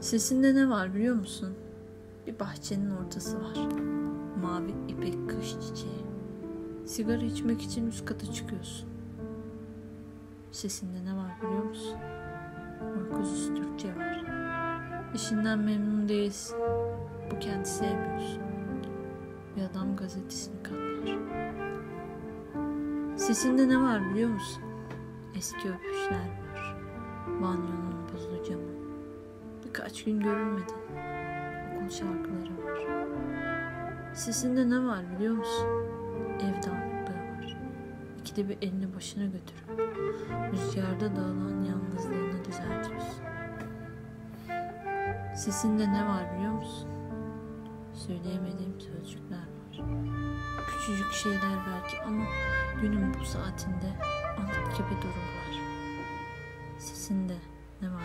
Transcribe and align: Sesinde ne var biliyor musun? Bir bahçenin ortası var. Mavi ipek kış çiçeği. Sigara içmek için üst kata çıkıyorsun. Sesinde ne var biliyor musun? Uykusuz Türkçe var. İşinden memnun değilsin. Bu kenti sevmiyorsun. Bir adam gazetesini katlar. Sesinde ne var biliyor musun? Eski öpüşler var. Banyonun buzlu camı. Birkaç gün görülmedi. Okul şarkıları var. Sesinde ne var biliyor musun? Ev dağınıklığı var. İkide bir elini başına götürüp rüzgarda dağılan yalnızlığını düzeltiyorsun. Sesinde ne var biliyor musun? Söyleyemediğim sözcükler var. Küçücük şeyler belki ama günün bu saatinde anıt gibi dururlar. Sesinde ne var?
Sesinde 0.00 0.54
ne 0.54 0.68
var 0.68 0.94
biliyor 0.94 1.14
musun? 1.14 1.54
Bir 2.26 2.40
bahçenin 2.40 2.90
ortası 2.90 3.36
var. 3.36 3.56
Mavi 4.42 4.74
ipek 4.88 5.30
kış 5.30 5.50
çiçeği. 5.50 6.06
Sigara 6.86 7.24
içmek 7.24 7.62
için 7.62 7.86
üst 7.86 8.04
kata 8.04 8.32
çıkıyorsun. 8.32 8.88
Sesinde 10.52 11.04
ne 11.04 11.16
var 11.16 11.32
biliyor 11.42 11.64
musun? 11.64 11.98
Uykusuz 12.98 13.48
Türkçe 13.54 13.96
var. 13.96 14.24
İşinden 15.14 15.58
memnun 15.58 16.08
değilsin. 16.08 16.58
Bu 17.30 17.38
kenti 17.38 17.70
sevmiyorsun. 17.70 18.42
Bir 19.56 19.62
adam 19.62 19.96
gazetesini 19.96 20.45
katlar. 20.45 20.45
Sesinde 23.16 23.68
ne 23.68 23.80
var 23.80 24.10
biliyor 24.10 24.30
musun? 24.30 24.62
Eski 25.36 25.68
öpüşler 25.68 26.28
var. 26.54 26.76
Banyonun 27.42 28.08
buzlu 28.12 28.44
camı. 28.44 28.62
Birkaç 29.64 30.04
gün 30.04 30.20
görülmedi. 30.20 30.72
Okul 31.76 31.88
şarkıları 31.90 32.64
var. 32.64 32.80
Sesinde 34.14 34.70
ne 34.70 34.86
var 34.86 35.04
biliyor 35.16 35.34
musun? 35.34 35.66
Ev 36.40 36.62
dağınıklığı 36.62 37.14
var. 37.14 37.56
İkide 38.20 38.48
bir 38.48 38.58
elini 38.62 38.94
başına 38.94 39.24
götürüp 39.24 39.90
rüzgarda 40.52 41.16
dağılan 41.16 41.64
yalnızlığını 41.64 42.44
düzeltiyorsun. 42.44 43.22
Sesinde 45.36 45.92
ne 45.92 46.08
var 46.08 46.34
biliyor 46.36 46.52
musun? 46.52 46.88
Söyleyemediğim 47.94 48.80
sözcükler 48.80 49.25
var. 49.25 49.25
Küçücük 50.86 51.12
şeyler 51.12 51.58
belki 51.66 52.02
ama 52.02 52.24
günün 52.80 53.14
bu 53.20 53.24
saatinde 53.24 53.96
anıt 54.38 54.76
gibi 54.78 55.02
dururlar. 55.02 55.60
Sesinde 56.78 57.36
ne 57.82 57.88
var? 57.88 58.02